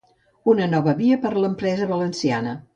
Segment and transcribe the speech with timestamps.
[0.53, 2.61] Una nova via per a l’empresa valenciana.